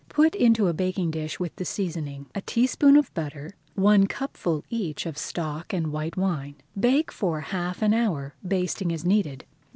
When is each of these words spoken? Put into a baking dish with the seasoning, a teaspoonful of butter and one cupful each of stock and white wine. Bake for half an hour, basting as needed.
Put 0.09 0.33
into 0.33 0.65
a 0.67 0.73
baking 0.73 1.11
dish 1.11 1.39
with 1.39 1.55
the 1.57 1.63
seasoning, 1.63 2.25
a 2.33 2.41
teaspoonful 2.41 2.97
of 2.99 3.13
butter 3.13 3.53
and 3.75 3.83
one 3.83 4.07
cupful 4.07 4.65
each 4.67 5.05
of 5.05 5.15
stock 5.15 5.73
and 5.73 5.91
white 5.91 6.17
wine. 6.17 6.55
Bake 6.75 7.11
for 7.11 7.39
half 7.41 7.83
an 7.83 7.93
hour, 7.93 8.33
basting 8.43 8.91
as 8.91 9.05
needed. 9.05 9.45